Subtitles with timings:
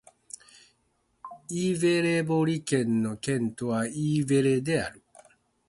[1.47, 5.03] イェヴレボリ県の県都はイェーヴレである